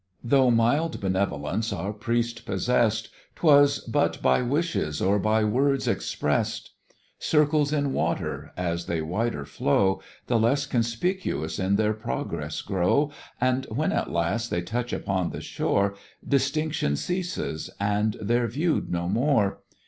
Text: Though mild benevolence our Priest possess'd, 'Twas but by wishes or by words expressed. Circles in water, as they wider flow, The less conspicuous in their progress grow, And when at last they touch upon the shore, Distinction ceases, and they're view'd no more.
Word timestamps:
Though 0.23 0.49
mild 0.49 0.99
benevolence 0.99 1.71
our 1.71 1.93
Priest 1.93 2.43
possess'd, 2.43 3.09
'Twas 3.35 3.81
but 3.81 4.19
by 4.19 4.41
wishes 4.41 4.99
or 4.99 5.19
by 5.19 5.43
words 5.43 5.87
expressed. 5.87 6.71
Circles 7.19 7.71
in 7.71 7.93
water, 7.93 8.51
as 8.57 8.87
they 8.87 9.03
wider 9.03 9.45
flow, 9.45 10.01
The 10.25 10.39
less 10.39 10.65
conspicuous 10.65 11.59
in 11.59 11.75
their 11.75 11.93
progress 11.93 12.61
grow, 12.63 13.11
And 13.39 13.65
when 13.67 13.91
at 13.91 14.09
last 14.11 14.49
they 14.49 14.63
touch 14.63 14.91
upon 14.91 15.29
the 15.29 15.39
shore, 15.41 15.93
Distinction 16.27 16.95
ceases, 16.95 17.69
and 17.79 18.17
they're 18.19 18.47
view'd 18.47 18.89
no 18.89 19.07
more. 19.07 19.59